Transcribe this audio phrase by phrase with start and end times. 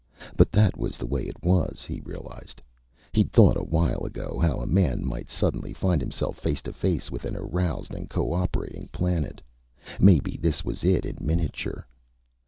[0.35, 2.59] But that was the way it was, he realized.
[3.13, 7.11] He'd thought, a while ago, how a man might suddenly find himself face to face
[7.11, 9.43] with an aroused and cooperating planet.
[9.99, 11.85] Maybe this was it in miniature.